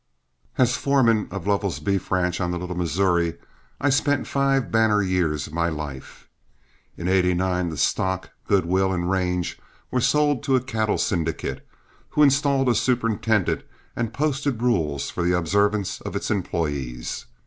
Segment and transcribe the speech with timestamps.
[0.57, 3.35] As foreman of Lovell's beef ranch on the Little Missouri
[3.79, 6.27] I spent five banner years of my life.
[6.97, 9.59] In '89 the stock, good will, and range
[9.91, 11.63] were sold to a cattle syndicate,
[12.09, 13.61] who installed a superintendent
[13.95, 17.27] and posted rules for the observance of its employees.